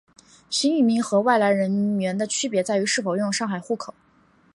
[0.49, 3.93] 新移民和外来人员的区别在于是否拥有上海户口。